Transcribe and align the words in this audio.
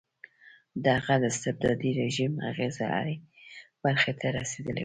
د 0.83 0.85
هغه 0.97 1.15
د 1.21 1.23
استبدادي 1.33 1.91
رژیم 2.01 2.33
اغېزه 2.51 2.85
هرې 2.95 3.15
برخې 3.83 4.13
ته 4.19 4.27
رسېدلې 4.39 4.77
وه. 4.79 4.79